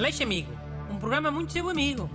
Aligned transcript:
Aleixo 0.00 0.22
Amigo, 0.22 0.50
um 0.90 0.98
programa 0.98 1.30
muito 1.30 1.52
seu 1.52 1.68
amigo. 1.68 2.08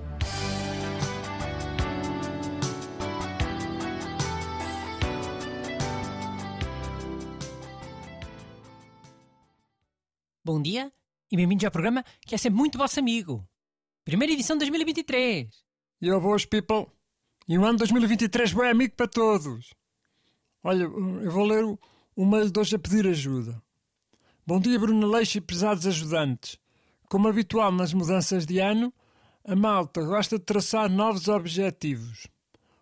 Bom 10.43 10.59
dia 10.59 10.91
e 11.31 11.37
bem-vindos 11.37 11.63
ao 11.63 11.69
programa 11.69 12.03
que 12.25 12.33
é 12.33 12.39
sempre 12.39 12.57
muito 12.57 12.75
vosso 12.75 12.99
amigo. 12.99 13.47
Primeira 14.03 14.33
edição 14.33 14.55
de 14.55 14.61
2023. 14.61 15.47
E 16.01 16.07
eu 16.07 16.19
boas 16.19 16.43
people. 16.43 16.87
E 17.47 17.55
um 17.55 17.63
ano 17.63 17.77
2023 17.77 18.51
bom 18.51 18.65
amigo 18.65 18.95
para 18.95 19.07
todos. 19.07 19.75
Olha, 20.63 20.85
eu 20.85 21.29
vou 21.29 21.45
ler 21.45 21.63
o, 21.63 21.79
o 22.15 22.25
mail 22.25 22.49
de 22.49 22.59
hoje 22.59 22.77
a 22.77 22.79
pedir 22.79 23.05
ajuda. 23.05 23.61
Bom 24.43 24.59
dia, 24.59 24.79
Bruno 24.79 25.05
Leixo 25.05 25.37
e 25.37 25.41
pesados 25.41 25.85
ajudantes. 25.85 26.57
Como 27.09 27.27
habitual 27.27 27.71
nas 27.71 27.93
mudanças 27.93 28.45
de 28.45 28.59
ano, 28.59 28.93
a 29.43 29.55
malta 29.55 30.01
gosta 30.03 30.39
de 30.39 30.45
traçar 30.45 30.89
novos 30.89 31.27
objetivos. 31.27 32.27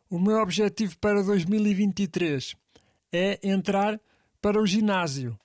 O 0.09 0.20
meu 0.20 0.38
objetivo 0.38 0.98
para 1.00 1.22
2023 1.23 2.55
é 3.12 3.40
entrar 3.44 4.00
para 4.41 4.62
o 4.62 4.66
ginásio, 4.66 5.38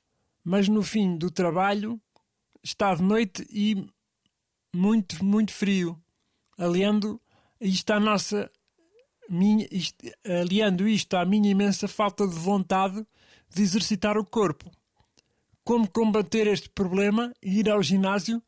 mas 0.44 0.68
no 0.68 0.82
fim 0.82 1.16
do 1.16 1.30
trabalho 1.30 2.00
está 2.62 2.94
de 2.94 3.02
noite 3.02 3.46
e 3.50 3.86
muito, 4.74 5.24
muito 5.24 5.52
frio, 5.52 6.00
aliando 6.56 7.20
isto 7.60 7.90
à 7.90 7.98
nossa 7.98 8.50
minha, 9.28 9.66
isto, 9.72 10.04
aliando 10.24 10.86
isto 10.86 11.16
à 11.16 11.24
minha 11.24 11.50
imensa 11.50 11.88
falta 11.88 12.26
de 12.26 12.34
vontade 12.34 13.04
de 13.48 13.62
exercitar 13.62 14.16
o 14.16 14.24
corpo. 14.24 14.70
Como 15.64 15.90
combater 15.90 16.46
este 16.46 16.68
problema 16.70 17.32
e 17.42 17.58
ir 17.60 17.68
ao 17.68 17.82
ginásio 17.82 18.42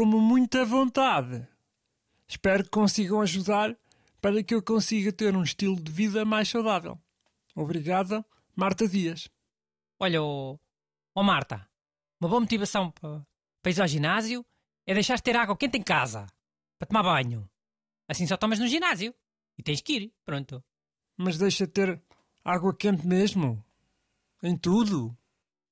com 0.00 0.06
muita 0.18 0.64
vontade? 0.64 1.46
Espero 2.26 2.64
que 2.64 2.70
consigam 2.70 3.20
ajudar 3.20 3.76
para 4.20 4.42
que 4.42 4.54
eu 4.54 4.62
consiga 4.62 5.12
ter 5.12 5.36
um 5.36 5.42
estilo 5.42 5.76
de 5.76 5.92
vida 5.92 6.24
mais 6.24 6.48
saudável. 6.48 6.98
Obrigada, 7.54 8.24
Marta 8.56 8.88
Dias. 8.88 9.28
Olha, 9.98 10.22
oh, 10.22 10.58
oh 11.14 11.22
Marta, 11.22 11.68
uma 12.18 12.30
boa 12.30 12.40
motivação 12.40 12.90
para, 12.92 13.26
para 13.60 13.72
ir 13.72 13.80
ao 13.80 13.86
ginásio 13.86 14.46
é 14.86 14.94
deixar 14.94 15.16
de 15.16 15.22
ter 15.22 15.36
água 15.36 15.56
quente 15.56 15.76
em 15.76 15.82
casa 15.82 16.26
para 16.78 16.88
tomar 16.88 17.02
banho. 17.02 17.46
Assim 18.08 18.26
só 18.26 18.38
tomas 18.38 18.58
no 18.58 18.68
ginásio 18.68 19.14
e 19.58 19.62
tens 19.62 19.82
que 19.82 19.92
ir, 19.92 20.12
pronto. 20.24 20.64
Mas 21.14 21.36
deixa 21.36 21.66
de 21.66 21.72
ter 21.72 22.02
água 22.42 22.74
quente 22.74 23.06
mesmo. 23.06 23.62
Em 24.42 24.56
tudo. 24.56 25.14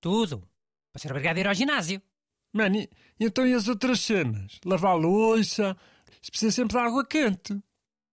Tudo. 0.02 0.46
Para 0.92 1.00
ser 1.00 1.10
obrigado 1.12 1.38
a 1.38 1.40
ir 1.40 1.48
ao 1.48 1.54
ginásio. 1.54 2.02
Man, 2.52 2.76
e, 2.76 2.90
então 3.20 3.46
e 3.46 3.54
as 3.54 3.68
outras 3.68 4.00
cenas? 4.00 4.58
Lavar 4.64 4.92
a 4.92 4.94
louça? 4.94 5.76
Precisa 6.30 6.52
sempre 6.52 6.76
de 6.76 6.82
água 6.82 7.04
quente. 7.04 7.58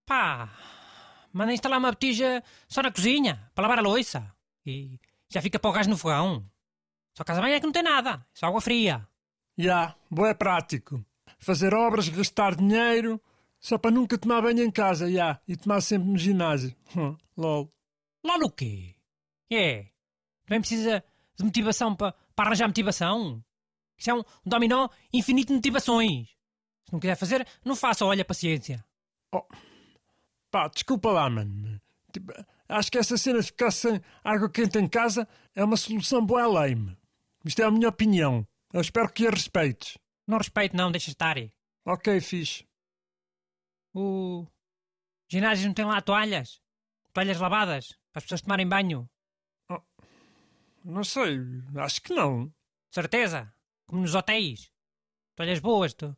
Pá, 0.06 0.50
manda 1.34 1.54
instalar 1.54 1.80
uma 1.80 1.92
botija 1.92 2.44
só 2.68 2.82
na 2.82 2.92
cozinha, 2.92 3.50
para 3.54 3.64
lavar 3.64 3.80
a 3.80 3.82
louça. 3.82 4.32
E 4.66 5.00
já 5.30 5.42
fica 5.42 5.60
para 5.60 5.70
o 5.70 5.74
gás 5.74 5.88
no 5.88 5.98
fogão. 5.98 6.46
Só 7.18 7.24
casa 7.24 7.42
bem 7.42 7.54
é 7.54 7.60
que 7.60 7.66
não 7.66 7.74
tem 7.74 7.84
nada, 7.84 8.26
é 8.34 8.40
só 8.40 8.48
água 8.48 8.62
fria. 8.62 9.08
Já, 9.58 9.64
yeah, 9.64 9.96
boa 10.12 10.30
é 10.30 10.34
prático. 10.34 11.04
Fazer 11.40 11.74
obras, 11.74 12.10
gastar 12.10 12.56
dinheiro, 12.56 13.22
só 13.60 13.78
para 13.78 13.92
nunca 13.92 14.18
tomar 14.18 14.42
banho 14.42 14.64
em 14.64 14.72
casa, 14.72 15.06
já, 15.06 15.12
yeah, 15.12 15.42
e 15.48 15.56
tomar 15.56 15.82
sempre 15.82 16.10
no 16.10 16.18
ginásio. 16.18 16.76
Lol. 17.38 17.72
Lol 18.24 18.46
o 18.46 18.52
quê? 18.52 18.96
É, 19.52 19.88
também 20.46 20.60
precisa 20.60 21.04
de 21.38 21.44
motivação 21.44 21.96
para, 21.96 22.14
para 22.36 22.50
arranjar 22.50 22.68
motivação. 22.68 23.44
Isso 23.98 24.10
é 24.10 24.14
um, 24.14 24.20
um 24.20 24.50
dominó 24.50 24.90
infinito 25.14 25.48
de 25.48 25.56
motivações. 25.56 26.30
Se 26.86 26.94
não 26.94 27.00
quiser 27.00 27.16
fazer, 27.16 27.48
não 27.64 27.76
faça, 27.76 28.06
olha, 28.06 28.24
paciência. 28.24 28.84
Oh. 29.34 29.44
Pá, 30.52 30.68
desculpa 30.68 31.12
lá, 31.12 31.30
mano. 31.30 31.82
Tipo, 32.12 32.32
acho 32.70 32.92
que 32.92 32.98
essa 32.98 33.18
cena 33.18 33.40
de 33.40 33.48
ficar 33.48 33.72
sem 33.72 34.02
água 34.24 34.50
quente 34.50 34.78
em 34.78 34.88
casa 34.88 35.28
é 35.54 35.64
uma 35.64 35.78
solução 35.78 36.26
boa 36.26 36.48
lame. 36.48 36.98
Isto 37.44 37.62
é 37.62 37.66
a 37.66 37.72
minha 37.72 37.90
opinião. 37.90 38.48
Eu 38.72 38.82
espero 38.82 39.12
que 39.12 39.28
a 39.28 39.32
respeites. 39.32 39.98
Não 40.28 40.38
respeito, 40.38 40.76
não, 40.76 40.92
deixa 40.92 41.10
estar. 41.10 41.36
Ok, 41.86 42.20
fixe. 42.22 42.66
O 43.94 44.46
ginásio 45.30 45.68
não 45.68 45.74
tem 45.74 45.86
lá 45.86 46.02
toalhas? 46.02 46.60
Toalhas 47.14 47.40
lavadas? 47.40 47.90
Para 48.12 48.20
as 48.20 48.24
pessoas 48.24 48.42
tomarem 48.42 48.68
banho? 48.68 49.10
Oh, 49.70 49.82
não 50.84 51.04
sei, 51.04 51.40
acho 51.78 52.02
que 52.02 52.14
não. 52.14 52.54
Certeza? 52.92 53.54
Como 53.88 54.02
nos 54.02 54.16
hotéis? 54.16 54.72
Toalhas 55.36 55.60
boas, 55.60 55.94
to 55.94 56.16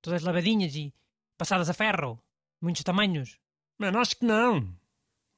todas 0.00 0.22
lavadinhas 0.22 0.74
e 0.74 0.94
passadas 1.36 1.68
a 1.68 1.74
ferro? 1.74 2.22
Muitos 2.60 2.82
tamanhos? 2.82 3.38
Mano, 3.78 3.98
acho 3.98 4.16
que 4.16 4.24
não. 4.24 4.74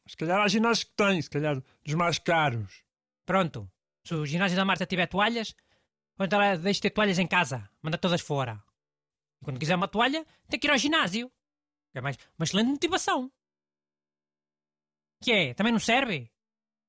Se 0.06 0.16
calhar 0.16 0.41
há 0.41 0.48
ginásios 0.48 0.84
que 0.84 0.97
têm, 0.97 1.22
se 1.22 1.31
calhar 1.31 1.62
dos 1.84 1.94
mais 1.94 2.19
caros. 2.19 2.82
Pronto. 3.25 3.70
Se 4.04 4.15
o 4.15 4.26
ginásio 4.26 4.56
da 4.56 4.65
Marta 4.65 4.87
tiver 4.87 5.06
toalhas, 5.06 5.54
ou 6.19 6.26
então 6.26 6.43
ela 6.43 6.59
deixa 6.59 6.78
de 6.78 6.82
ter 6.82 6.91
toalhas 6.91 7.19
em 7.19 7.26
casa, 7.26 7.70
manda 7.81 7.99
todas 7.99 8.20
fora. 8.20 8.62
E 9.41 9.44
quando 9.44 9.60
quiser 9.60 9.76
uma 9.76 9.88
toalha, 9.88 10.26
tem 10.49 10.59
que 10.59 10.66
ir 10.66 10.70
ao 10.70 10.78
ginásio. 10.78 11.31
É 11.94 12.00
mais 12.00 12.16
uma 12.37 12.44
excelente 12.44 12.69
motivação. 12.69 13.31
Que 15.22 15.32
é? 15.32 15.54
Também 15.54 15.72
não 15.72 15.81
serve? 15.81 16.31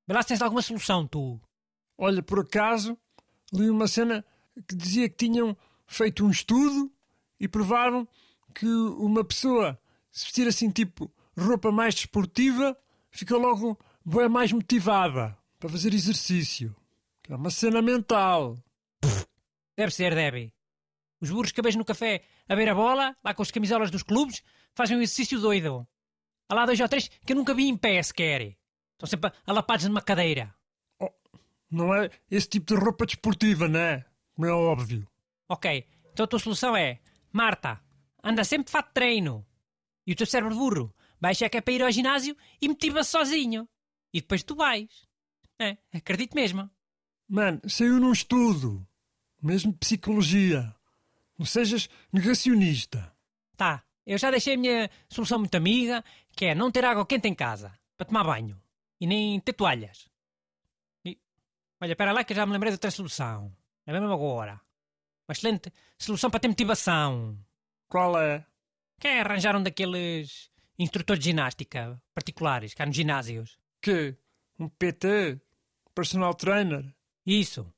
Vê 0.08 0.14
lá 0.14 0.22
se 0.22 0.30
tens 0.30 0.42
alguma 0.42 0.62
solução, 0.62 1.08
tu. 1.08 1.40
Olha, 1.98 2.24
por 2.24 2.40
acaso, 2.40 2.98
li 3.54 3.70
uma 3.70 3.88
cena 3.88 4.26
que 4.68 4.76
dizia 4.76 5.10
que 5.10 5.16
tinham 5.16 5.58
feito 5.86 6.26
um 6.26 6.30
estudo 6.30 6.92
e 7.40 7.48
provaram 7.48 8.08
que 8.54 8.66
uma 8.66 9.24
pessoa 9.24 9.80
se 10.12 10.26
vestir 10.26 10.48
assim 10.48 10.70
tipo 10.70 11.12
roupa 11.38 11.72
mais 11.72 11.96
desportiva 11.96 12.78
fica 13.12 13.36
logo 13.38 13.80
bem 14.06 14.30
mais 14.30 14.52
motivada 14.52 15.38
para 15.60 15.70
fazer 15.70 15.94
exercício. 15.94 16.76
É 17.30 17.36
uma 17.36 17.50
cena 17.50 17.82
mental. 17.82 18.58
Deve 19.76 19.92
ser, 19.92 20.14
deve. 20.14 20.54
Os 21.22 21.32
burros 21.32 21.52
que 21.52 21.62
no 21.62 21.86
café 21.86 22.24
a 22.48 22.56
ver 22.56 22.68
a 22.70 22.76
bola, 22.76 23.16
lá 23.24 23.34
com 23.34 23.42
as 23.42 23.52
camisolas 23.52 23.90
dos 23.90 24.04
clubes, 24.04 24.44
fazem 24.76 24.98
um 24.98 25.02
exercício 25.02 25.40
doido. 25.40 25.88
Há 26.50 26.54
lá 26.54 26.66
dois 26.66 26.80
ou 26.80 26.90
três 26.90 27.08
que 27.08 27.32
eu 27.32 27.38
nunca 27.38 27.54
vi 27.54 27.68
em 27.70 27.78
pé 27.78 28.04
sequer. 28.04 28.58
Estão 28.92 29.08
sempre 29.08 29.32
alapados 29.48 29.86
numa 29.86 30.02
cadeira. 30.02 30.54
Oh, 31.00 31.10
não 31.72 31.96
é 31.96 32.10
esse 32.30 32.50
tipo 32.50 32.76
de 32.76 32.80
roupa 32.80 33.06
desportiva, 33.06 33.68
não 33.68 33.80
é? 33.80 34.06
Como 34.36 34.48
é 34.48 34.52
óbvio. 34.52 35.08
Ok, 35.50 35.88
então 36.12 36.24
a 36.24 36.28
tua 36.28 36.40
solução 36.40 36.76
é: 36.76 37.00
Marta, 37.32 37.82
anda 38.24 38.44
sempre 38.44 38.66
de 38.66 38.72
fato 38.72 38.88
de 38.88 38.94
treino. 38.94 39.46
E 40.06 40.14
o 40.14 40.16
teu 40.16 40.26
cérebro 40.26 40.56
burro 40.56 40.94
vai 41.20 41.32
achar 41.32 41.50
que 41.50 41.58
é 41.58 41.62
para 41.62 41.74
ir 41.74 41.82
ao 41.82 41.92
ginásio 41.92 42.36
e 42.62 42.68
motiva-se 42.68 43.12
sozinho. 43.12 43.68
E 44.14 44.22
depois 44.22 44.44
tu 44.44 44.56
vais. 44.56 45.08
É, 45.60 45.78
acredito 45.94 46.36
mesmo. 46.36 46.70
Mano, 47.28 47.62
saiu 47.68 48.00
num 48.00 48.12
estudo. 48.12 48.86
Mesmo 49.42 49.72
de 49.72 49.78
psicologia. 49.78 50.76
Não 51.38 51.46
sejas 51.46 51.90
negacionista. 52.12 53.14
Tá, 53.56 53.84
eu 54.06 54.18
já 54.18 54.30
deixei 54.30 54.56
a 54.56 54.58
minha 54.58 54.90
solução 55.10 55.40
muito 55.40 55.56
amiga, 55.56 56.04
que 56.36 56.46
é 56.46 56.56
não 56.56 56.72
ter 56.72 56.84
água 56.86 57.06
quente 57.06 57.28
em 57.28 57.34
casa, 57.34 57.74
para 57.98 58.06
tomar 58.06 58.24
banho. 58.24 58.62
E 59.00 59.08
nem 59.08 59.40
ter 59.40 59.54
toalhas. 59.54 60.10
E, 61.06 61.18
olha, 61.82 61.92
espera 61.94 62.12
lá 62.12 62.24
que 62.24 62.34
eu 62.34 62.38
já 62.38 62.46
me 62.46 62.54
lembrei 62.54 62.72
de 62.72 62.76
outra 62.76 62.92
solução. 62.92 63.56
É 63.86 63.92
mesmo 63.92 64.12
agora. 64.12 64.62
Uma 65.28 65.34
excelente 65.34 65.72
solução 65.98 66.30
para 66.30 66.40
ter 66.40 66.48
motivação. 66.48 67.38
Qual 67.88 68.20
é? 68.20 68.46
Que 69.00 69.08
é 69.08 69.22
arranjar 69.22 69.56
um 69.56 69.64
daqueles 69.64 70.50
instrutores 70.78 71.24
de 71.24 71.30
ginástica 71.30 72.02
particulares, 72.14 72.74
cá 72.74 72.86
nos 72.86 72.96
ginásios. 72.96 73.58
Que? 73.82 74.16
Um 74.60 74.70
PT? 74.70 75.40
Personal 75.94 76.34
trainer? 76.34 76.86
Isso. 77.26 77.72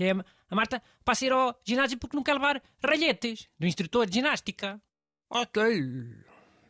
É 0.00 0.10
a 0.10 0.54
Marta 0.54 0.82
passa 1.04 1.24
a 1.24 1.26
ir 1.26 1.32
ao 1.32 1.60
ginásio 1.64 1.98
porque 1.98 2.16
não 2.16 2.22
quer 2.22 2.34
levar 2.34 2.62
ralhetes 2.82 3.48
do 3.58 3.66
instrutor 3.66 4.06
de 4.06 4.14
ginástica. 4.14 4.80
Ok. 5.30 5.62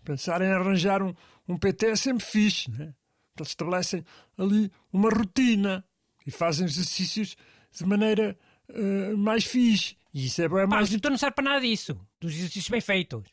Pensar 0.05 0.41
em 0.43 0.53
arranjar 0.53 1.03
um, 1.03 1.15
um 1.49 1.59
PT 1.59 1.87
é 1.87 1.97
sempre 1.97 2.25
fixe, 2.25 2.71
né? 2.71 2.95
Eles 3.37 3.49
estabelecem 3.49 4.05
ali 4.39 4.71
uma 4.93 5.11
rotina 5.11 5.85
e 6.27 6.31
fazem 6.31 6.67
exercícios 6.67 7.37
de 7.73 7.85
maneira 7.85 8.39
uh, 8.71 9.17
mais 9.17 9.45
fixe. 9.45 9.97
E 10.13 10.27
isso 10.27 10.43
é, 10.43 10.45
é 10.45 10.49
Pá, 10.49 10.67
mais. 10.67 10.83
o 10.83 10.85
instrutor 10.85 11.11
não 11.11 11.19
serve 11.19 11.35
para 11.35 11.45
nada 11.45 11.61
disso. 11.61 11.99
Dos 12.21 12.33
exercícios 12.33 12.69
bem 12.69 12.81
feitos. 12.81 13.25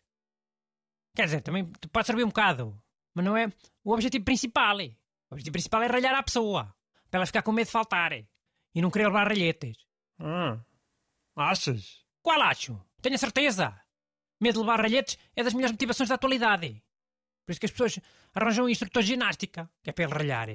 Quer 1.15 1.25
dizer, 1.25 1.41
também 1.41 1.65
pode 1.91 2.07
servir 2.07 2.23
um 2.23 2.29
bocado. 2.29 2.81
Mas 3.13 3.25
não 3.25 3.35
é 3.35 3.51
o 3.83 3.91
objetivo 3.91 4.23
principal. 4.23 4.77
O 4.77 5.33
objetivo 5.33 5.53
principal 5.53 5.83
é 5.83 5.87
ralhar 5.87 6.15
a 6.15 6.23
pessoa. 6.23 6.73
Para 7.09 7.19
ela 7.19 7.25
ficar 7.25 7.41
com 7.41 7.51
medo 7.51 7.65
de 7.65 7.71
faltar. 7.71 8.13
E 8.13 8.81
não 8.81 8.91
querer 8.91 9.07
levar 9.07 9.27
ralhetes. 9.27 9.77
Ah, 10.19 10.59
achas? 11.35 12.05
Qual 12.21 12.41
acho? 12.41 12.79
Tenho 13.01 13.15
a 13.15 13.17
certeza. 13.17 13.81
Medo 14.39 14.55
de 14.55 14.59
levar 14.59 14.79
ralhetes 14.79 15.17
é 15.35 15.43
das 15.43 15.53
melhores 15.53 15.73
motivações 15.73 16.09
da 16.09 16.15
atualidade. 16.15 16.81
Por 17.45 17.51
isso 17.51 17.59
que 17.59 17.65
as 17.65 17.71
pessoas 17.71 17.99
arranjam 18.33 18.65
um 18.65 18.69
instrutor 18.69 19.01
de 19.01 19.09
ginástica, 19.09 19.69
que 19.83 19.89
é 19.89 19.93
para 19.93 20.03
ele 20.05 20.13
ralhar. 20.13 20.47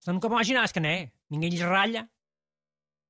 Senão 0.00 0.14
nunca 0.14 0.28
vão 0.28 0.38
à 0.38 0.42
ginástica, 0.42 0.80
não 0.80 0.88
é? 0.88 1.10
Ninguém 1.28 1.50
lhes 1.50 1.60
ralha. 1.60 2.08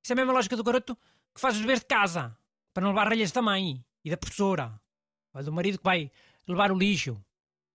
Isso 0.03 0.11
é 0.11 0.13
a 0.13 0.15
mesma 0.15 0.33
lógica 0.33 0.55
do 0.55 0.63
garoto 0.63 0.97
que 1.33 1.41
faz 1.41 1.55
os 1.55 1.61
deveres 1.61 1.81
de 1.81 1.87
casa, 1.87 2.37
para 2.73 2.81
não 2.83 2.89
levar 2.89 3.07
ralhetes 3.07 3.31
também. 3.31 3.83
E 4.03 4.09
da 4.09 4.17
professora. 4.17 4.79
ou 5.33 5.43
do 5.43 5.51
marido 5.51 5.77
que 5.77 5.83
vai 5.83 6.11
levar 6.47 6.71
o 6.71 6.77
lixo, 6.77 7.21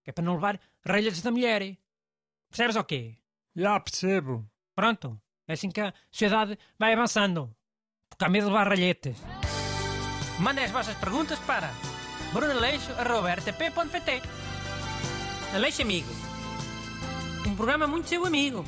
que 0.03 0.11
é 0.11 0.12
para 0.12 0.25
não 0.25 0.35
levar 0.35 0.61
relhas 0.85 1.21
da 1.23 1.31
mulher. 1.31 1.76
Percebes 2.50 2.76
o 2.76 2.85
quê? 2.85 3.17
Já 3.55 3.79
percebo. 3.79 4.49
Pronto, 4.75 5.21
é 5.47 5.53
assim 5.53 5.71
que 5.71 5.81
a 5.81 5.93
sociedade 6.11 6.59
vai 6.79 6.93
avançando. 6.93 7.55
Porque 8.09 8.25
há 8.25 8.29
medo 8.29 8.47
de 8.47 8.53
levar 8.53 8.69
ralhetes. 8.69 9.17
Mandem 10.41 10.65
as 10.65 10.70
vossas 10.70 10.97
perguntas 10.99 11.38
para 11.41 11.70
brunaleixo.rtp.pt 12.32 14.23
Aleixo 15.55 15.82
Amigo. 15.82 16.09
Um 17.47 17.55
programa 17.55 17.87
muito 17.87 18.09
seu 18.09 18.25
amigo. 18.27 18.65